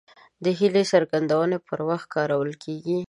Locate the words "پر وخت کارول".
1.67-2.51